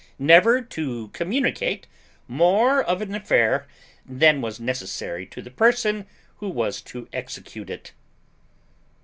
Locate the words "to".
0.63-1.09, 5.27-5.43, 6.89-7.07